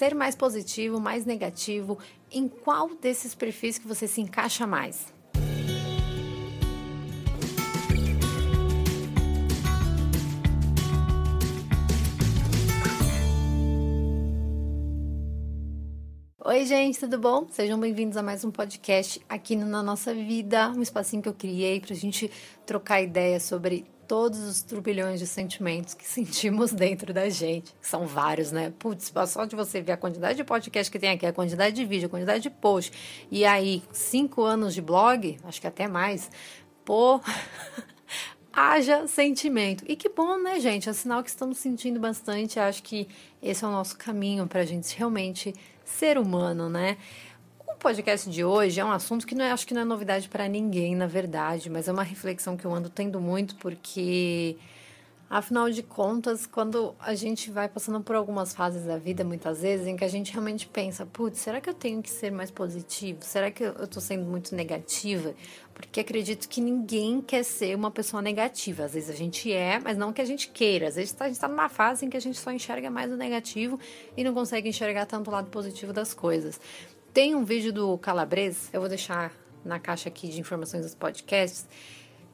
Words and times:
ser 0.00 0.14
mais 0.14 0.34
positivo, 0.34 0.98
mais 0.98 1.26
negativo, 1.26 1.98
em 2.32 2.48
qual 2.48 2.88
desses 2.94 3.34
perfis 3.34 3.76
que 3.76 3.86
você 3.86 4.08
se 4.08 4.22
encaixa 4.22 4.66
mais? 4.66 5.12
Oi, 16.42 16.64
gente, 16.64 16.98
tudo 16.98 17.18
bom? 17.18 17.46
Sejam 17.50 17.78
bem-vindos 17.78 18.16
a 18.16 18.22
mais 18.22 18.42
um 18.42 18.50
podcast 18.50 19.20
aqui 19.28 19.54
no 19.54 19.66
Na 19.66 19.82
Nossa 19.82 20.14
Vida, 20.14 20.70
um 20.70 20.80
espacinho 20.80 21.22
que 21.22 21.28
eu 21.28 21.34
criei 21.34 21.78
para 21.78 21.92
a 21.92 21.96
gente 21.96 22.30
trocar 22.64 23.02
ideias 23.02 23.42
sobre 23.42 23.84
todos 24.10 24.40
os 24.40 24.60
turbilhões 24.60 25.20
de 25.20 25.26
sentimentos 25.28 25.94
que 25.94 26.02
sentimos 26.04 26.72
dentro 26.72 27.14
da 27.14 27.28
gente. 27.28 27.72
São 27.80 28.08
vários, 28.08 28.50
né? 28.50 28.72
Putz, 28.76 29.12
só 29.28 29.44
de 29.44 29.54
você 29.54 29.80
ver 29.80 29.92
a 29.92 29.96
quantidade 29.96 30.36
de 30.36 30.42
podcast 30.42 30.90
que 30.90 30.98
tem 30.98 31.10
aqui, 31.10 31.24
a 31.24 31.32
quantidade 31.32 31.76
de 31.76 31.84
vídeo, 31.84 32.06
a 32.06 32.08
quantidade 32.08 32.42
de 32.42 32.50
post, 32.50 32.92
e 33.30 33.44
aí, 33.44 33.84
cinco 33.92 34.42
anos 34.42 34.74
de 34.74 34.82
blog, 34.82 35.38
acho 35.44 35.60
que 35.60 35.66
até 35.68 35.86
mais, 35.86 36.28
pô. 36.84 37.20
haja 38.52 39.06
sentimento. 39.06 39.84
E 39.86 39.94
que 39.94 40.08
bom, 40.08 40.36
né, 40.42 40.58
gente? 40.58 40.88
É 40.88 40.92
sinal 40.92 41.22
que 41.22 41.30
estamos 41.30 41.58
sentindo 41.58 42.00
bastante. 42.00 42.58
Acho 42.58 42.82
que 42.82 43.06
esse 43.40 43.64
é 43.64 43.68
o 43.68 43.70
nosso 43.70 43.96
caminho 43.96 44.44
para 44.48 44.62
a 44.62 44.64
gente 44.64 44.96
realmente 44.98 45.54
ser 45.84 46.18
humano, 46.18 46.68
né? 46.68 46.96
Podcast 47.80 48.28
de 48.28 48.44
hoje 48.44 48.78
é 48.78 48.84
um 48.84 48.92
assunto 48.92 49.26
que 49.26 49.34
não 49.34 49.42
é, 49.42 49.52
acho 49.52 49.66
que 49.66 49.72
não 49.72 49.80
é 49.80 49.84
novidade 49.86 50.28
para 50.28 50.46
ninguém, 50.46 50.94
na 50.94 51.06
verdade, 51.06 51.70
mas 51.70 51.88
é 51.88 51.92
uma 51.92 52.02
reflexão 52.02 52.54
que 52.54 52.66
eu 52.66 52.74
ando 52.74 52.90
tendo 52.90 53.18
muito 53.18 53.56
porque 53.56 54.58
Afinal 55.30 55.70
de 55.70 55.80
contas, 55.84 56.44
quando 56.44 56.92
a 56.98 57.14
gente 57.14 57.52
vai 57.52 57.68
passando 57.68 58.00
por 58.00 58.16
algumas 58.16 58.52
fases 58.52 58.84
da 58.84 58.98
vida, 58.98 59.22
muitas 59.22 59.62
vezes, 59.62 59.86
em 59.86 59.96
que 59.96 60.04
a 60.04 60.08
gente 60.08 60.32
realmente 60.32 60.66
pensa, 60.66 61.06
putz, 61.06 61.38
será 61.38 61.60
que 61.60 61.70
eu 61.70 61.74
tenho 61.74 62.02
que 62.02 62.10
ser 62.10 62.32
mais 62.32 62.50
positivo? 62.50 63.20
Será 63.22 63.48
que 63.48 63.62
eu 63.62 63.84
estou 63.84 64.02
sendo 64.02 64.24
muito 64.24 64.56
negativa? 64.56 65.32
Porque 65.72 66.00
acredito 66.00 66.48
que 66.48 66.60
ninguém 66.60 67.20
quer 67.20 67.44
ser 67.44 67.76
uma 67.76 67.92
pessoa 67.92 68.20
negativa. 68.20 68.86
Às 68.86 68.94
vezes 68.94 69.08
a 69.08 69.14
gente 69.14 69.52
é, 69.52 69.78
mas 69.78 69.96
não 69.96 70.12
que 70.12 70.20
a 70.20 70.24
gente 70.24 70.48
queira. 70.48 70.88
Às 70.88 70.96
vezes 70.96 71.14
a 71.20 71.26
gente 71.26 71.34
está 71.34 71.46
numa 71.46 71.68
fase 71.68 72.04
em 72.04 72.10
que 72.10 72.16
a 72.16 72.20
gente 72.20 72.36
só 72.36 72.50
enxerga 72.50 72.90
mais 72.90 73.12
o 73.12 73.16
negativo 73.16 73.78
e 74.16 74.24
não 74.24 74.34
consegue 74.34 74.68
enxergar 74.68 75.06
tanto 75.06 75.30
o 75.30 75.32
lado 75.32 75.48
positivo 75.48 75.92
das 75.92 76.12
coisas. 76.12 76.60
Tem 77.12 77.34
um 77.34 77.44
vídeo 77.44 77.72
do 77.72 77.98
Calabres, 77.98 78.70
eu 78.72 78.78
vou 78.78 78.88
deixar 78.88 79.32
na 79.64 79.80
caixa 79.80 80.08
aqui 80.08 80.28
de 80.28 80.38
informações 80.40 80.84
dos 80.84 80.94
podcasts, 80.94 81.68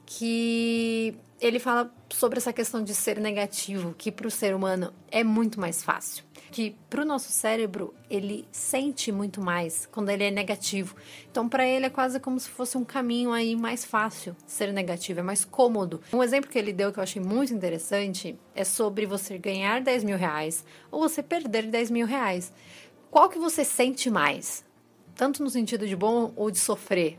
que 0.04 1.16
ele 1.40 1.58
fala 1.58 1.90
sobre 2.10 2.36
essa 2.36 2.52
questão 2.52 2.84
de 2.84 2.94
ser 2.94 3.18
negativo, 3.18 3.94
que 3.96 4.12
para 4.12 4.26
o 4.26 4.30
ser 4.30 4.54
humano 4.54 4.92
é 5.10 5.24
muito 5.24 5.58
mais 5.58 5.82
fácil. 5.82 6.24
Que 6.52 6.76
para 6.90 7.00
o 7.00 7.04
nosso 7.06 7.32
cérebro 7.32 7.94
ele 8.10 8.46
sente 8.52 9.10
muito 9.10 9.40
mais 9.40 9.86
quando 9.86 10.10
ele 10.10 10.24
é 10.24 10.30
negativo. 10.30 10.94
Então, 11.30 11.48
para 11.48 11.66
ele 11.66 11.86
é 11.86 11.90
quase 11.90 12.20
como 12.20 12.38
se 12.38 12.50
fosse 12.50 12.76
um 12.76 12.84
caminho 12.84 13.32
aí 13.32 13.56
mais 13.56 13.82
fácil 13.82 14.36
ser 14.46 14.74
negativo, 14.74 15.20
é 15.20 15.22
mais 15.22 15.42
cômodo. 15.42 16.02
Um 16.12 16.22
exemplo 16.22 16.50
que 16.50 16.58
ele 16.58 16.72
deu 16.74 16.92
que 16.92 16.98
eu 16.98 17.02
achei 17.02 17.20
muito 17.20 17.52
interessante 17.54 18.38
é 18.54 18.62
sobre 18.62 19.06
você 19.06 19.38
ganhar 19.38 19.80
10 19.80 20.04
mil 20.04 20.18
reais 20.18 20.62
ou 20.90 21.00
você 21.00 21.22
perder 21.22 21.66
10 21.66 21.90
mil 21.90 22.06
reais. 22.06 22.52
Qual 23.10 23.30
que 23.30 23.38
você 23.38 23.64
sente 23.64 24.10
mais? 24.10 24.65
Tanto 25.16 25.42
no 25.42 25.50
sentido 25.50 25.88
de 25.88 25.96
bom 25.96 26.32
ou 26.36 26.50
de 26.50 26.58
sofrer? 26.58 27.18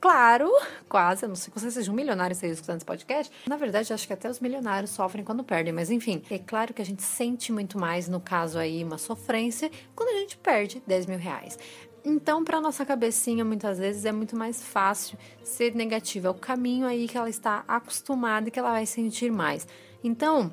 Claro, 0.00 0.50
quase, 0.88 1.26
eu 1.26 1.28
não 1.28 1.36
sei 1.36 1.52
que 1.52 1.60
você 1.60 1.70
seja 1.70 1.92
um 1.92 1.94
milionário 1.94 2.34
e 2.34 2.46
escutando 2.46 2.78
esse 2.78 2.86
podcast. 2.86 3.30
Na 3.46 3.58
verdade, 3.58 3.92
acho 3.92 4.06
que 4.06 4.14
até 4.14 4.30
os 4.30 4.40
milionários 4.40 4.92
sofrem 4.92 5.22
quando 5.22 5.44
perdem, 5.44 5.74
mas 5.74 5.90
enfim, 5.90 6.22
é 6.30 6.38
claro 6.38 6.72
que 6.72 6.80
a 6.80 6.84
gente 6.84 7.02
sente 7.02 7.52
muito 7.52 7.78
mais, 7.78 8.08
no 8.08 8.18
caso 8.18 8.58
aí, 8.58 8.82
uma 8.82 8.96
sofrência, 8.96 9.70
quando 9.94 10.08
a 10.08 10.20
gente 10.20 10.38
perde 10.38 10.82
10 10.86 11.04
mil 11.04 11.18
reais. 11.18 11.58
Então, 12.02 12.42
para 12.42 12.62
nossa 12.62 12.82
cabecinha, 12.86 13.44
muitas 13.44 13.78
vezes 13.78 14.06
é 14.06 14.12
muito 14.12 14.34
mais 14.34 14.62
fácil 14.62 15.18
ser 15.44 15.74
negativa. 15.74 16.28
É 16.28 16.30
o 16.30 16.34
caminho 16.34 16.86
aí 16.86 17.06
que 17.06 17.18
ela 17.18 17.28
está 17.28 17.62
acostumada 17.68 18.48
e 18.48 18.50
que 18.50 18.58
ela 18.58 18.70
vai 18.70 18.86
sentir 18.86 19.30
mais. 19.30 19.68
Então, 20.02 20.50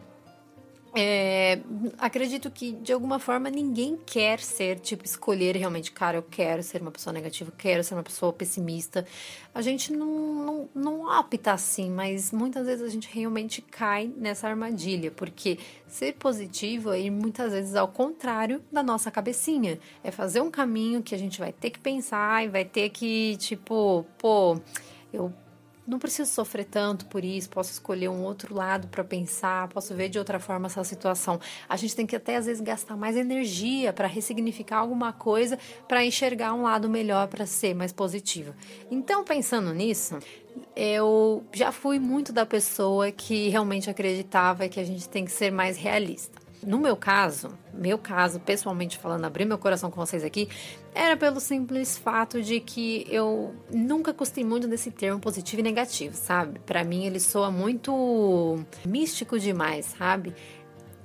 é, 1.00 1.62
acredito 2.00 2.50
que 2.50 2.72
de 2.72 2.92
alguma 2.92 3.20
forma 3.20 3.52
ninguém 3.52 3.96
quer 4.04 4.40
ser, 4.40 4.80
tipo, 4.80 5.06
escolher 5.06 5.56
realmente, 5.56 5.92
cara, 5.92 6.18
eu 6.18 6.24
quero 6.24 6.64
ser 6.64 6.82
uma 6.82 6.90
pessoa 6.90 7.14
negativa, 7.14 7.52
eu 7.52 7.56
quero 7.56 7.84
ser 7.84 7.94
uma 7.94 8.02
pessoa 8.02 8.34
pessimista. 8.34 9.06
A 9.54 9.62
gente 9.62 9.94
não, 9.94 10.34
não, 10.34 10.70
não 10.74 11.20
opta 11.20 11.52
assim, 11.52 11.92
mas 11.92 12.32
muitas 12.32 12.66
vezes 12.66 12.84
a 12.84 12.90
gente 12.90 13.08
realmente 13.14 13.62
cai 13.62 14.12
nessa 14.18 14.48
armadilha, 14.48 15.12
porque 15.12 15.60
ser 15.88 16.16
positivo 16.16 16.92
é 16.92 17.02
ir 17.02 17.12
muitas 17.12 17.52
vezes 17.52 17.76
ao 17.76 17.88
contrário 17.88 18.64
da 18.72 18.82
nossa 18.82 19.12
cabecinha. 19.12 19.80
É 20.04 20.10
fazer 20.10 20.42
um 20.42 20.50
caminho 20.50 21.04
que 21.04 21.14
a 21.14 21.20
gente 21.20 21.38
vai 21.38 21.54
ter 21.54 21.70
que 21.70 21.80
pensar 21.80 22.44
e 22.44 22.50
vai 22.50 22.66
ter 22.66 22.90
que, 22.90 23.38
tipo, 23.38 24.04
pô, 24.18 24.60
eu 25.14 25.32
não 25.88 25.98
preciso 25.98 26.30
sofrer 26.30 26.66
tanto 26.66 27.06
por 27.06 27.24
isso, 27.24 27.50
posso 27.50 27.72
escolher 27.72 28.10
um 28.10 28.24
outro 28.24 28.54
lado 28.54 28.88
para 28.90 29.04
pensar, 29.04 29.70
posso 29.70 29.96
ver 29.96 30.10
de 30.10 30.20
outra 30.20 30.40
forma 30.40 30.68
essa 30.68 30.84
situação. 30.84 31.40
A 31.70 31.78
gente 31.78 31.96
tem 31.96 32.06
que 32.06 32.16
até 32.16 32.36
às 32.36 32.46
vezes 32.46 32.62
gastar 32.62 32.98
mais 32.98 33.16
energia 33.16 33.94
para 33.94 34.08
ressignificar 34.08 34.80
alguma 34.80 35.14
coisa, 35.14 35.58
para 35.88 36.04
enxergar 36.04 36.54
um 36.54 36.64
lado 36.64 36.90
melhor, 36.90 37.28
para 37.28 37.46
ser 37.46 37.74
mais 37.74 37.94
positivo. 37.94 38.54
Então, 38.92 39.24
pensando 39.24 39.74
nisso, 39.74 40.20
eu 40.76 41.46
já 41.54 41.72
fui 41.72 42.00
muito 42.00 42.34
da 42.34 42.46
pessoa 42.46 43.12
que 43.12 43.48
realmente 43.48 43.90
acreditava 43.90 44.68
que 44.68 44.80
a 44.80 44.84
gente 44.84 45.08
tem 45.08 45.24
que 45.24 45.32
ser 45.32 45.52
mais 45.52 45.78
realista. 45.78 46.47
No 46.68 46.78
meu 46.78 46.98
caso, 46.98 47.58
meu 47.74 47.98
caso, 47.98 48.42
pessoalmente 48.42 48.98
falando, 48.98 49.24
abrir 49.24 49.46
meu 49.46 49.58
coração 49.58 49.90
com 49.90 50.06
vocês 50.06 50.22
aqui, 50.22 50.50
era 50.94 51.16
pelo 51.16 51.40
simples 51.40 51.98
fato 51.98 52.42
de 52.42 52.60
que 52.60 53.08
eu 53.10 53.56
nunca 53.72 54.12
gostei 54.12 54.44
muito 54.44 54.68
desse 54.68 54.92
termo 54.92 55.18
positivo 55.18 55.62
e 55.62 55.64
negativo, 55.64 56.14
sabe? 56.14 56.60
Para 56.60 56.84
mim 56.84 57.06
ele 57.06 57.22
soa 57.22 57.50
muito 57.50 58.60
místico 58.86 59.40
demais, 59.40 59.86
sabe? 59.98 60.36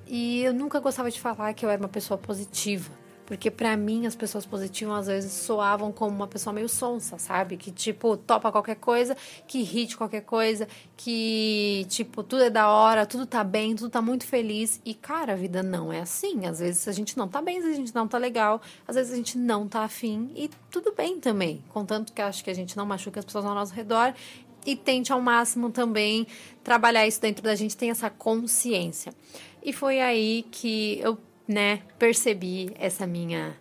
E 0.04 0.42
eu 0.42 0.52
nunca 0.52 0.80
gostava 0.80 1.08
de 1.12 1.20
falar 1.20 1.54
que 1.54 1.64
eu 1.64 1.70
era 1.70 1.80
uma 1.80 1.88
pessoa 1.88 2.18
positiva. 2.18 2.90
Porque 3.32 3.50
para 3.50 3.74
mim 3.78 4.04
as 4.04 4.14
pessoas 4.14 4.44
positivas 4.44 4.98
às 4.98 5.06
vezes 5.06 5.32
soavam 5.32 5.90
como 5.90 6.14
uma 6.14 6.26
pessoa 6.26 6.52
meio 6.52 6.68
sonsa, 6.68 7.16
sabe? 7.16 7.56
Que 7.56 7.70
tipo, 7.70 8.14
topa 8.14 8.52
qualquer 8.52 8.74
coisa, 8.74 9.16
que 9.48 9.60
irrite 9.60 9.96
qualquer 9.96 10.20
coisa, 10.20 10.68
que 10.98 11.86
tipo, 11.88 12.22
tudo 12.22 12.42
é 12.42 12.50
da 12.50 12.68
hora, 12.68 13.06
tudo 13.06 13.24
tá 13.24 13.42
bem, 13.42 13.74
tudo 13.74 13.88
tá 13.88 14.02
muito 14.02 14.26
feliz. 14.26 14.82
E 14.84 14.92
cara, 14.92 15.32
a 15.32 15.34
vida 15.34 15.62
não 15.62 15.90
é 15.90 16.00
assim. 16.00 16.44
Às 16.44 16.58
vezes 16.58 16.86
a 16.86 16.92
gente 16.92 17.16
não 17.16 17.26
tá 17.26 17.40
bem, 17.40 17.56
às 17.56 17.64
vezes 17.64 17.78
a 17.78 17.80
gente 17.80 17.94
não 17.94 18.06
tá 18.06 18.18
legal, 18.18 18.60
às 18.86 18.96
vezes 18.96 19.10
a 19.10 19.16
gente 19.16 19.38
não 19.38 19.66
tá 19.66 19.84
afim 19.84 20.30
e 20.36 20.50
tudo 20.70 20.92
bem 20.92 21.18
também. 21.18 21.64
Contanto 21.70 22.12
que 22.12 22.20
acho 22.20 22.44
que 22.44 22.50
a 22.50 22.54
gente 22.54 22.76
não 22.76 22.84
machuca 22.84 23.18
as 23.18 23.24
pessoas 23.24 23.46
ao 23.46 23.54
nosso 23.54 23.72
redor 23.72 24.12
e 24.66 24.76
tente 24.76 25.10
ao 25.10 25.22
máximo 25.22 25.70
também 25.70 26.26
trabalhar 26.62 27.06
isso 27.06 27.18
dentro 27.18 27.42
da 27.42 27.54
gente, 27.54 27.78
tem 27.78 27.88
essa 27.88 28.10
consciência. 28.10 29.10
E 29.62 29.72
foi 29.72 30.02
aí 30.02 30.44
que 30.50 30.98
eu 31.00 31.16
né, 31.46 31.82
percebi 31.98 32.72
essa 32.78 33.06
minha 33.06 33.56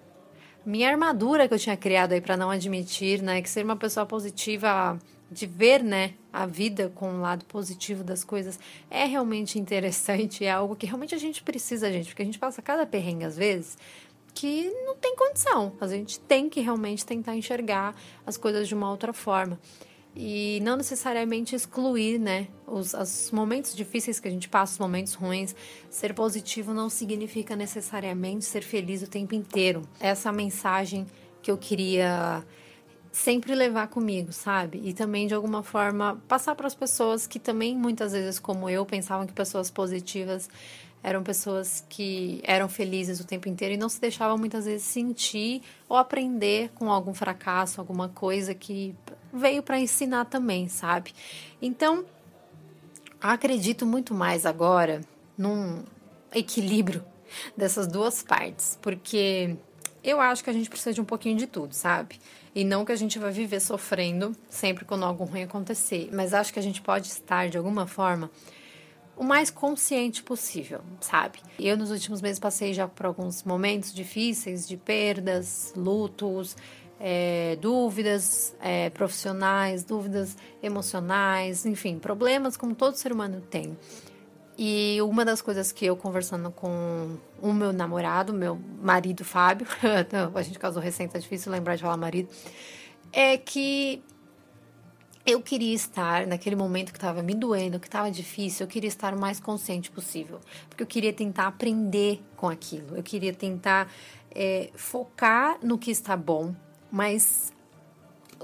minha 0.63 0.89
armadura 0.89 1.47
que 1.47 1.53
eu 1.55 1.59
tinha 1.59 1.75
criado 1.75 2.13
aí 2.13 2.21
para 2.21 2.37
não 2.37 2.51
admitir, 2.51 3.19
né, 3.21 3.41
que 3.41 3.49
ser 3.49 3.65
uma 3.65 3.75
pessoa 3.75 4.05
positiva, 4.05 4.99
de 5.31 5.47
ver, 5.47 5.83
né, 5.83 6.13
a 6.31 6.45
vida 6.45 6.91
com 6.93 7.13
o 7.15 7.21
lado 7.21 7.45
positivo 7.45 8.03
das 8.03 8.23
coisas 8.23 8.59
é 8.89 9.05
realmente 9.05 9.57
interessante, 9.57 10.45
é 10.45 10.51
algo 10.51 10.75
que 10.75 10.85
realmente 10.85 11.15
a 11.15 11.17
gente 11.17 11.41
precisa, 11.41 11.91
gente, 11.91 12.09
porque 12.09 12.21
a 12.21 12.25
gente 12.25 12.37
passa 12.37 12.61
cada 12.61 12.85
perrengue 12.85 13.25
às 13.25 13.37
vezes 13.37 13.77
que 14.33 14.69
não 14.85 14.95
tem 14.95 15.15
condição. 15.15 15.73
A 15.81 15.87
gente 15.87 16.19
tem 16.19 16.49
que 16.49 16.61
realmente 16.61 17.05
tentar 17.05 17.35
enxergar 17.35 17.93
as 18.25 18.37
coisas 18.37 18.67
de 18.67 18.73
uma 18.73 18.89
outra 18.89 19.11
forma 19.11 19.59
e 20.16 20.59
não 20.61 20.75
necessariamente 20.75 21.55
excluir, 21.55 22.19
né, 22.19 22.47
os, 22.67 22.94
os, 22.94 23.31
momentos 23.31 23.75
difíceis 23.75 24.19
que 24.19 24.27
a 24.27 24.31
gente 24.31 24.49
passa, 24.49 24.73
os 24.73 24.79
momentos 24.79 25.13
ruins. 25.13 25.55
Ser 25.89 26.13
positivo 26.13 26.73
não 26.73 26.89
significa 26.89 27.55
necessariamente 27.55 28.45
ser 28.45 28.61
feliz 28.61 29.01
o 29.01 29.07
tempo 29.07 29.33
inteiro. 29.33 29.83
Essa 29.99 30.28
é 30.28 30.31
a 30.31 30.34
mensagem 30.34 31.05
que 31.41 31.49
eu 31.49 31.58
queria 31.58 32.43
sempre 33.11 33.55
levar 33.55 33.87
comigo, 33.87 34.31
sabe? 34.31 34.81
E 34.84 34.93
também 34.93 35.28
de 35.28 35.34
alguma 35.34 35.63
forma 35.63 36.22
passar 36.28 36.55
para 36.55 36.67
as 36.67 36.75
pessoas 36.75 37.28
que 37.28 37.40
também 37.40 37.75
muitas 37.75 38.13
vezes 38.13 38.40
como 38.40 38.69
eu 38.69 38.85
pensavam 38.85 39.28
que 39.28 39.34
pessoas 39.34 39.69
positivas 39.69 40.49
eram 41.03 41.23
pessoas 41.23 41.84
que 41.90 42.41
eram 42.43 42.69
felizes 42.69 43.19
o 43.19 43.25
tempo 43.25 43.49
inteiro 43.49 43.73
e 43.73 43.78
não 43.78 43.90
se 43.90 43.99
deixavam 43.99 44.37
muitas 44.37 44.66
vezes 44.66 44.84
sentir 44.84 45.61
ou 45.90 45.97
aprender 45.97 46.69
com 46.75 46.91
algum 46.91 47.13
fracasso, 47.13 47.81
alguma 47.81 48.08
coisa 48.08 48.53
que 48.53 48.96
veio 49.33 49.63
para 49.63 49.79
ensinar 49.79 50.25
também, 50.25 50.67
sabe? 50.67 51.13
Então, 51.61 52.05
acredito 53.22 53.85
muito 53.85 54.13
mais 54.13 54.45
agora 54.45 55.01
num 55.37 55.83
equilíbrio 56.33 57.03
dessas 57.55 57.87
duas 57.87 58.23
partes, 58.23 58.78
porque 58.81 59.55
eu 60.03 60.19
acho 60.19 60.43
que 60.43 60.49
a 60.49 60.53
gente 60.53 60.69
precisa 60.69 60.93
de 60.93 61.01
um 61.01 61.05
pouquinho 61.05 61.37
de 61.37 61.47
tudo, 61.47 61.73
sabe? 61.73 62.19
E 62.53 62.63
não 62.63 62.83
que 62.83 62.91
a 62.91 62.95
gente 62.95 63.17
vai 63.17 63.31
viver 63.31 63.59
sofrendo 63.59 64.35
sempre 64.49 64.83
quando 64.83 65.05
algo 65.05 65.23
ruim 65.23 65.43
acontecer, 65.43 66.09
mas 66.11 66.34
acho 66.34 66.51
que 66.51 66.59
a 66.59 66.63
gente 66.63 66.81
pode 66.81 67.07
estar 67.07 67.49
de 67.49 67.57
alguma 67.57 67.87
forma 67.87 68.29
o 69.16 69.23
mais 69.23 69.51
consciente 69.51 70.23
possível, 70.23 70.81
sabe? 70.99 71.39
Eu 71.59 71.77
nos 71.77 71.91
últimos 71.91 72.22
meses 72.22 72.39
passei 72.39 72.73
já 72.73 72.87
por 72.87 73.05
alguns 73.05 73.43
momentos 73.43 73.93
difíceis 73.93 74.67
de 74.67 74.75
perdas, 74.75 75.73
lutos, 75.75 76.57
é, 77.03 77.57
dúvidas 77.59 78.55
é, 78.61 78.91
profissionais, 78.91 79.83
dúvidas 79.83 80.37
emocionais, 80.61 81.65
enfim, 81.65 81.97
problemas 81.97 82.55
como 82.55 82.75
todo 82.75 82.95
ser 82.95 83.11
humano 83.11 83.41
tem. 83.41 83.75
E 84.55 85.01
uma 85.01 85.25
das 85.25 85.41
coisas 85.41 85.71
que 85.71 85.83
eu 85.83 85.97
conversando 85.97 86.51
com 86.51 87.17
o 87.41 87.51
meu 87.51 87.73
namorado, 87.73 88.31
meu 88.31 88.59
marido 88.79 89.25
Fábio, 89.25 89.65
a 90.35 90.41
gente 90.43 90.59
casou 90.59 90.79
recente, 90.79 91.17
é 91.17 91.19
difícil 91.19 91.51
lembrar 91.51 91.75
de 91.75 91.81
falar 91.81 91.97
marido, 91.97 92.29
é 93.11 93.35
que 93.35 94.03
eu 95.25 95.41
queria 95.41 95.73
estar 95.73 96.27
naquele 96.27 96.55
momento 96.55 96.91
que 96.91 96.97
estava 96.97 97.23
me 97.23 97.33
doendo, 97.33 97.79
que 97.79 97.87
estava 97.87 98.11
difícil, 98.11 98.65
eu 98.65 98.69
queria 98.69 98.87
estar 98.87 99.15
o 99.15 99.19
mais 99.19 99.39
consciente 99.39 99.89
possível, 99.89 100.39
porque 100.69 100.83
eu 100.83 100.87
queria 100.87 101.13
tentar 101.13 101.47
aprender 101.47 102.21
com 102.35 102.47
aquilo, 102.47 102.95
eu 102.95 103.01
queria 103.01 103.33
tentar 103.33 103.91
é, 104.29 104.69
focar 104.75 105.57
no 105.63 105.79
que 105.79 105.89
está 105.89 106.15
bom, 106.15 106.53
mas 106.91 107.53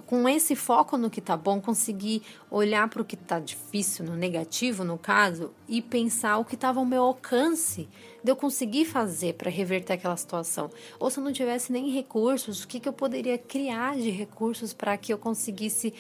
com 0.06 0.28
esse 0.30 0.56
foco 0.56 0.98
no 0.98 1.10
que 1.10 1.20
tá 1.20 1.36
bom, 1.36 1.60
conseguir 1.60 2.22
olhar 2.50 2.88
para 2.88 3.02
o 3.02 3.06
que 3.06 3.16
tá 3.16 3.40
difícil, 3.40 4.06
no 4.06 4.16
negativo, 4.16 4.84
no 4.84 4.98
caso, 4.98 5.52
e 5.68 5.82
pensar 5.82 6.38
o 6.38 6.46
que 6.46 6.56
estava 6.56 6.80
ao 6.80 6.86
meu 6.86 7.04
alcance 7.04 7.90
de 8.24 8.32
eu 8.32 8.36
conseguir 8.36 8.86
fazer 8.86 9.34
para 9.34 9.50
reverter 9.50 9.94
aquela 9.94 10.16
situação. 10.16 10.70
Ou 11.00 11.10
se 11.10 11.20
eu 11.20 11.24
não 11.24 11.34
tivesse 11.34 11.72
nem 11.72 11.90
recursos, 11.90 12.64
o 12.64 12.68
que, 12.68 12.80
que 12.80 12.88
eu 12.88 12.94
poderia 12.94 13.38
criar 13.38 13.96
de 13.96 14.10
recursos 14.10 14.74
para 14.74 14.98
que 14.98 15.12
eu 15.12 15.18
conseguisse 15.18 15.94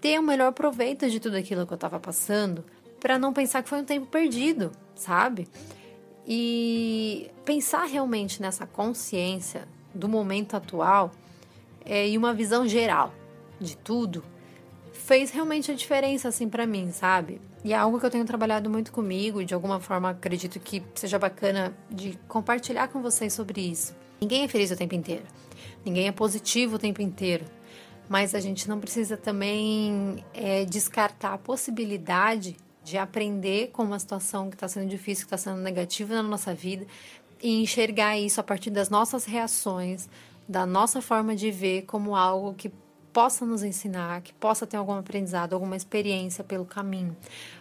ter 0.00 0.18
o 0.18 0.22
melhor 0.22 0.52
proveito 0.52 1.08
de 1.08 1.20
tudo 1.20 1.36
aquilo 1.36 1.66
que 1.66 1.72
eu 1.72 1.76
estava 1.76 1.98
passando, 1.98 2.64
para 3.00 3.18
não 3.18 3.32
pensar 3.32 3.62
que 3.62 3.68
foi 3.68 3.80
um 3.80 3.84
tempo 3.84 4.06
perdido, 4.06 4.70
sabe? 4.94 5.48
E 6.26 7.28
pensar 7.44 7.84
realmente 7.84 8.40
nessa 8.40 8.66
consciência 8.66 9.66
do 9.92 10.08
momento 10.08 10.54
atual 10.56 11.10
é, 11.84 12.08
e 12.08 12.16
uma 12.16 12.32
visão 12.34 12.66
geral 12.66 13.12
de 13.60 13.76
tudo 13.76 14.24
fez 14.92 15.30
realmente 15.30 15.70
a 15.70 15.74
diferença 15.74 16.28
assim 16.28 16.48
para 16.48 16.66
mim, 16.66 16.90
sabe? 16.92 17.40
E 17.64 17.72
é 17.72 17.76
algo 17.76 17.98
que 17.98 18.06
eu 18.06 18.10
tenho 18.10 18.24
trabalhado 18.24 18.68
muito 18.68 18.92
comigo 18.92 19.44
de 19.44 19.54
alguma 19.54 19.80
forma 19.80 20.10
acredito 20.10 20.58
que 20.58 20.82
seja 20.94 21.18
bacana 21.18 21.72
de 21.90 22.18
compartilhar 22.28 22.88
com 22.88 23.00
vocês 23.00 23.32
sobre 23.32 23.60
isso. 23.60 23.94
Ninguém 24.20 24.44
é 24.44 24.48
feliz 24.48 24.70
o 24.70 24.76
tempo 24.76 24.94
inteiro. 24.94 25.24
Ninguém 25.84 26.08
é 26.08 26.12
positivo 26.12 26.76
o 26.76 26.78
tempo 26.78 27.02
inteiro. 27.02 27.44
Mas 28.08 28.34
a 28.34 28.40
gente 28.40 28.68
não 28.68 28.78
precisa 28.78 29.16
também 29.16 30.24
é, 30.34 30.64
descartar 30.64 31.34
a 31.34 31.38
possibilidade 31.38 32.56
de 32.84 32.98
aprender 32.98 33.70
com 33.72 33.84
uma 33.84 33.98
situação 33.98 34.50
que 34.50 34.56
está 34.56 34.66
sendo 34.66 34.88
difícil, 34.88 35.26
que 35.26 35.34
está 35.34 35.36
sendo 35.36 35.60
negativa 35.62 36.14
na 36.14 36.22
nossa 36.22 36.52
vida 36.52 36.84
e 37.40 37.62
enxergar 37.62 38.18
isso 38.18 38.40
a 38.40 38.44
partir 38.44 38.70
das 38.70 38.88
nossas 38.88 39.24
reações, 39.24 40.08
da 40.48 40.66
nossa 40.66 41.00
forma 41.00 41.34
de 41.34 41.50
ver 41.50 41.82
como 41.82 42.16
algo 42.16 42.54
que 42.54 42.72
possa 43.12 43.44
nos 43.44 43.62
ensinar, 43.62 44.22
que 44.22 44.32
possa 44.32 44.66
ter 44.66 44.76
algum 44.76 44.94
aprendizado, 44.94 45.52
alguma 45.52 45.76
experiência 45.76 46.42
pelo 46.42 46.64
caminho. 46.64 47.16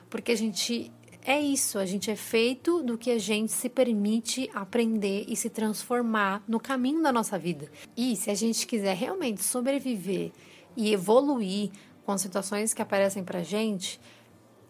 Porque 0.09 0.31
a 0.31 0.37
gente 0.37 0.91
é 1.23 1.39
isso, 1.39 1.77
a 1.77 1.85
gente 1.85 2.09
é 2.09 2.15
feito 2.15 2.81
do 2.81 2.97
que 2.97 3.11
a 3.11 3.19
gente 3.19 3.51
se 3.51 3.69
permite 3.69 4.49
aprender 4.53 5.25
e 5.27 5.35
se 5.35 5.49
transformar 5.49 6.43
no 6.47 6.59
caminho 6.59 7.03
da 7.03 7.11
nossa 7.11 7.37
vida. 7.37 7.71
E 7.95 8.15
se 8.15 8.31
a 8.31 8.33
gente 8.33 8.65
quiser 8.65 8.95
realmente 8.95 9.43
sobreviver 9.43 10.31
e 10.75 10.91
evoluir 10.91 11.69
com 12.03 12.11
as 12.11 12.21
situações 12.21 12.73
que 12.73 12.81
aparecem 12.81 13.23
pra 13.23 13.43
gente, 13.43 13.99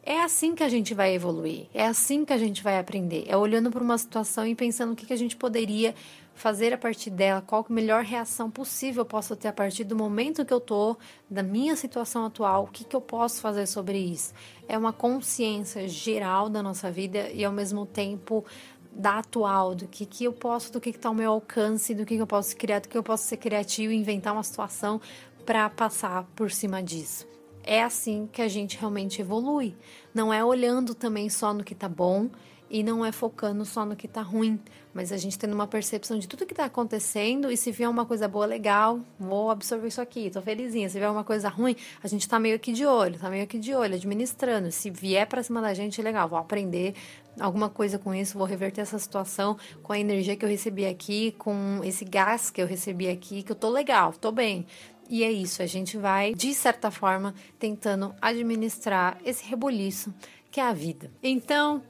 é 0.03 0.19
assim 0.21 0.55
que 0.55 0.63
a 0.63 0.69
gente 0.69 0.93
vai 0.93 1.13
evoluir, 1.13 1.67
é 1.73 1.85
assim 1.85 2.25
que 2.25 2.33
a 2.33 2.37
gente 2.37 2.61
vai 2.63 2.77
aprender. 2.77 3.23
É 3.27 3.37
olhando 3.37 3.71
para 3.71 3.83
uma 3.83 3.97
situação 3.97 4.45
e 4.45 4.55
pensando 4.55 4.93
o 4.93 4.95
que, 4.95 5.05
que 5.05 5.13
a 5.13 5.17
gente 5.17 5.37
poderia 5.37 5.95
fazer 6.41 6.73
a 6.73 6.77
partir 6.77 7.11
dela, 7.11 7.39
qual 7.39 7.63
a 7.69 7.71
melhor 7.71 8.03
reação 8.03 8.49
possível 8.49 9.01
eu 9.01 9.05
posso 9.05 9.35
ter 9.35 9.47
a 9.47 9.53
partir 9.53 9.83
do 9.83 9.95
momento 9.95 10.43
que 10.43 10.51
eu 10.51 10.59
tô, 10.59 10.97
da 11.29 11.43
minha 11.43 11.75
situação 11.75 12.25
atual, 12.25 12.63
o 12.63 12.67
que, 12.67 12.83
que 12.83 12.95
eu 12.95 12.99
posso 12.99 13.39
fazer 13.39 13.67
sobre 13.67 13.99
isso. 13.99 14.33
É 14.67 14.75
uma 14.75 14.91
consciência 14.91 15.87
geral 15.87 16.49
da 16.49 16.63
nossa 16.63 16.89
vida 16.89 17.29
e 17.29 17.45
ao 17.45 17.53
mesmo 17.53 17.85
tempo 17.85 18.43
da 18.91 19.19
atual, 19.19 19.75
do 19.75 19.87
que, 19.87 20.03
que 20.03 20.23
eu 20.23 20.33
posso, 20.33 20.73
do 20.73 20.81
que 20.81 20.89
está 20.89 21.09
ao 21.09 21.15
meu 21.15 21.31
alcance, 21.31 21.93
do 21.93 22.05
que, 22.05 22.15
que 22.15 22.21
eu 22.21 22.27
posso 22.27 22.57
criar, 22.57 22.79
do 22.79 22.89
que 22.89 22.97
eu 22.97 23.03
posso 23.03 23.23
ser 23.25 23.37
criativo 23.37 23.93
e 23.93 23.95
inventar 23.95 24.33
uma 24.33 24.43
situação 24.43 24.99
para 25.45 25.69
passar 25.69 26.23
por 26.35 26.49
cima 26.49 26.81
disso. 26.81 27.30
É 27.63 27.83
assim 27.83 28.27
que 28.31 28.41
a 28.41 28.47
gente 28.47 28.77
realmente 28.77 29.21
evolui. 29.21 29.75
Não 30.13 30.33
é 30.33 30.43
olhando 30.43 30.95
também 30.95 31.29
só 31.29 31.53
no 31.53 31.63
que 31.63 31.73
está 31.73 31.87
bom 31.87 32.29
e 32.71 32.83
não 32.83 33.05
é 33.05 33.11
focando 33.11 33.65
só 33.65 33.85
no 33.85 33.97
que 33.97 34.05
está 34.05 34.21
ruim, 34.21 34.57
mas 34.93 35.11
a 35.11 35.17
gente 35.17 35.37
tendo 35.37 35.53
uma 35.53 35.67
percepção 35.67 36.17
de 36.17 36.25
tudo 36.25 36.45
que 36.45 36.53
está 36.53 36.63
acontecendo 36.63 37.51
e 37.51 37.57
se 37.57 37.69
vier 37.69 37.89
uma 37.89 38.05
coisa 38.05 38.29
boa, 38.29 38.45
legal, 38.45 39.01
vou 39.19 39.51
absorver 39.51 39.89
isso 39.89 39.99
aqui, 39.99 40.29
tô 40.29 40.41
felizinha. 40.41 40.87
Se 40.89 40.97
vier 40.97 41.11
uma 41.11 41.25
coisa 41.25 41.49
ruim, 41.49 41.75
a 42.01 42.07
gente 42.07 42.21
está 42.21 42.39
meio 42.39 42.55
aqui 42.55 42.71
de 42.71 42.85
olho, 42.85 43.19
tá 43.19 43.29
meio 43.29 43.43
aqui 43.43 43.59
de 43.59 43.75
olho, 43.75 43.95
administrando. 43.95 44.71
Se 44.71 44.89
vier 44.89 45.27
para 45.27 45.43
cima 45.43 45.61
da 45.61 45.73
gente, 45.73 46.01
legal, 46.01 46.29
vou 46.29 46.39
aprender 46.39 46.95
alguma 47.37 47.69
coisa 47.69 47.99
com 47.99 48.15
isso, 48.15 48.37
vou 48.37 48.47
reverter 48.47 48.81
essa 48.81 48.97
situação 48.97 49.57
com 49.83 49.91
a 49.91 49.99
energia 49.99 50.37
que 50.37 50.45
eu 50.45 50.49
recebi 50.49 50.85
aqui, 50.85 51.35
com 51.37 51.81
esse 51.83 52.05
gás 52.05 52.49
que 52.49 52.61
eu 52.61 52.67
recebi 52.67 53.09
aqui, 53.09 53.43
que 53.43 53.51
eu 53.51 53.55
tô 53.55 53.69
legal, 53.69 54.13
tô 54.13 54.31
bem. 54.31 54.65
E 55.11 55.25
é 55.25 55.29
isso, 55.29 55.61
a 55.61 55.65
gente 55.65 55.97
vai, 55.97 56.33
de 56.33 56.53
certa 56.53 56.89
forma, 56.89 57.35
tentando 57.59 58.15
administrar 58.21 59.17
esse 59.25 59.43
rebuliço 59.43 60.13
que 60.49 60.61
é 60.61 60.63
a 60.63 60.71
vida. 60.71 61.11
Então, 61.21 61.83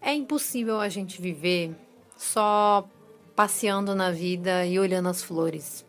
é 0.00 0.14
impossível 0.14 0.80
a 0.80 0.88
gente 0.88 1.20
viver 1.20 1.76
só 2.16 2.88
passeando 3.36 3.94
na 3.94 4.10
vida 4.10 4.64
e 4.64 4.78
olhando 4.78 5.10
as 5.10 5.22
flores. 5.22 5.84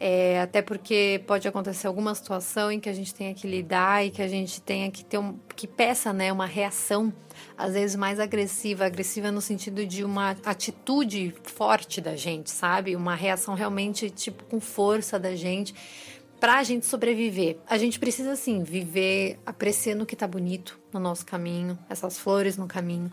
É, 0.00 0.40
até 0.40 0.62
porque 0.62 1.22
pode 1.26 1.48
acontecer 1.48 1.88
alguma 1.88 2.14
situação 2.14 2.70
em 2.70 2.78
que 2.78 2.88
a 2.88 2.92
gente 2.92 3.12
tenha 3.12 3.34
que 3.34 3.48
lidar 3.48 4.06
e 4.06 4.10
que 4.10 4.22
a 4.22 4.28
gente 4.28 4.62
tenha 4.62 4.88
que 4.92 5.04
ter 5.04 5.18
um, 5.18 5.36
que 5.56 5.66
peça 5.66 6.12
né, 6.12 6.32
uma 6.32 6.46
reação, 6.46 7.12
às 7.56 7.74
vezes 7.74 7.96
mais 7.96 8.20
agressiva, 8.20 8.86
agressiva 8.86 9.32
no 9.32 9.40
sentido 9.40 9.84
de 9.84 10.04
uma 10.04 10.36
atitude 10.44 11.34
forte 11.42 12.00
da 12.00 12.14
gente, 12.14 12.48
sabe? 12.48 12.94
Uma 12.94 13.16
reação 13.16 13.54
realmente 13.54 14.08
tipo 14.08 14.44
com 14.44 14.60
força 14.60 15.18
da 15.18 15.34
gente 15.34 15.74
para 16.38 16.58
a 16.58 16.62
gente 16.62 16.86
sobreviver. 16.86 17.58
A 17.66 17.76
gente 17.76 17.98
precisa 17.98 18.36
sim 18.36 18.62
viver 18.62 19.38
apreciando 19.44 20.04
o 20.04 20.06
que 20.06 20.14
tá 20.14 20.28
bonito 20.28 20.78
no 20.92 21.00
nosso 21.00 21.26
caminho, 21.26 21.78
essas 21.88 22.18
flores 22.18 22.56
no 22.56 22.68
caminho, 22.68 23.10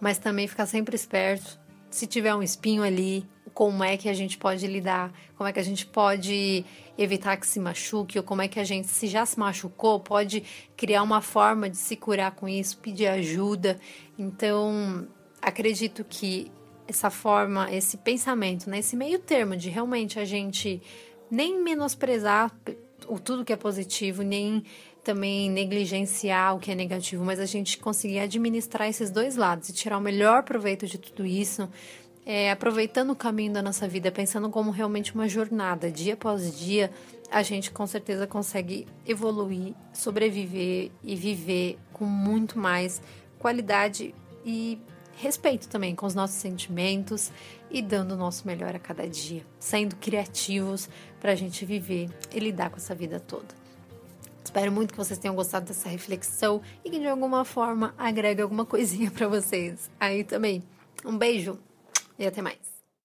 mas 0.00 0.18
também 0.18 0.46
ficar 0.46 0.66
sempre 0.66 0.94
esperto. 0.94 1.58
Se 1.90 2.06
tiver 2.06 2.32
um 2.34 2.42
espinho 2.42 2.84
ali, 2.84 3.28
como 3.54 3.84
é 3.84 3.96
que 3.96 4.08
a 4.08 4.14
gente 4.14 4.38
pode 4.38 4.66
lidar? 4.66 5.12
Como 5.36 5.48
é 5.48 5.52
que 5.52 5.60
a 5.60 5.62
gente 5.62 5.86
pode 5.86 6.64
evitar 6.96 7.36
que 7.36 7.46
se 7.46 7.58
machuque? 7.60 8.18
Ou 8.18 8.24
como 8.24 8.42
é 8.42 8.48
que 8.48 8.60
a 8.60 8.64
gente, 8.64 8.88
se 8.88 9.06
já 9.06 9.24
se 9.26 9.38
machucou, 9.38 10.00
pode 10.00 10.42
criar 10.76 11.02
uma 11.02 11.20
forma 11.20 11.68
de 11.68 11.76
se 11.76 11.96
curar 11.96 12.32
com 12.32 12.48
isso, 12.48 12.78
pedir 12.78 13.06
ajuda? 13.06 13.78
Então, 14.18 15.06
acredito 15.40 16.04
que 16.04 16.50
essa 16.86 17.10
forma, 17.10 17.72
esse 17.72 17.96
pensamento, 17.96 18.68
né, 18.68 18.80
esse 18.80 18.96
meio 18.96 19.18
termo 19.18 19.56
de 19.56 19.70
realmente 19.70 20.18
a 20.18 20.24
gente 20.24 20.82
nem 21.30 21.62
menosprezar 21.62 22.50
o 23.06 23.18
tudo 23.18 23.44
que 23.44 23.52
é 23.52 23.56
positivo, 23.56 24.22
nem 24.22 24.64
também 25.02 25.50
negligenciar 25.50 26.54
o 26.54 26.58
que 26.58 26.70
é 26.70 26.74
negativo, 26.74 27.24
mas 27.24 27.40
a 27.40 27.46
gente 27.46 27.78
conseguir 27.78 28.18
administrar 28.18 28.88
esses 28.88 29.10
dois 29.10 29.36
lados 29.36 29.68
e 29.68 29.72
tirar 29.72 29.98
o 29.98 30.00
melhor 30.00 30.42
proveito 30.42 30.86
de 30.86 30.98
tudo 30.98 31.24
isso, 31.24 31.68
é, 32.24 32.50
aproveitando 32.50 33.10
o 33.10 33.16
caminho 33.16 33.52
da 33.52 33.62
nossa 33.62 33.88
vida, 33.88 34.10
pensando 34.10 34.50
como 34.50 34.70
realmente 34.70 35.14
uma 35.14 35.28
jornada, 35.28 35.90
dia 35.90 36.14
após 36.14 36.58
dia, 36.58 36.90
a 37.30 37.42
gente 37.42 37.70
com 37.70 37.86
certeza 37.86 38.26
consegue 38.26 38.86
evoluir, 39.06 39.74
sobreviver 39.92 40.90
e 41.02 41.16
viver 41.16 41.78
com 41.92 42.04
muito 42.04 42.58
mais 42.58 43.00
qualidade 43.38 44.14
e 44.44 44.78
respeito 45.16 45.68
também 45.68 45.94
com 45.94 46.06
os 46.06 46.14
nossos 46.14 46.36
sentimentos 46.36 47.30
e 47.70 47.80
dando 47.82 48.12
o 48.12 48.16
nosso 48.16 48.46
melhor 48.46 48.74
a 48.74 48.78
cada 48.78 49.06
dia, 49.06 49.44
sendo 49.58 49.96
criativos 49.96 50.88
para 51.20 51.32
a 51.32 51.34
gente 51.34 51.64
viver 51.64 52.08
e 52.32 52.40
lidar 52.40 52.70
com 52.70 52.76
essa 52.76 52.94
vida 52.94 53.20
toda. 53.20 53.60
Espero 54.42 54.72
muito 54.72 54.92
que 54.92 54.98
vocês 54.98 55.18
tenham 55.18 55.34
gostado 55.34 55.66
dessa 55.66 55.88
reflexão 55.88 56.60
e 56.84 56.90
que 56.90 56.98
de 56.98 57.06
alguma 57.06 57.44
forma 57.44 57.94
agregue 57.96 58.42
alguma 58.42 58.64
coisinha 58.64 59.10
para 59.10 59.28
vocês 59.28 59.90
aí 60.00 60.24
também. 60.24 60.62
Um 61.04 61.16
beijo 61.16 61.58
e 62.20 62.26
até 62.26 62.42
mais. 62.42 62.69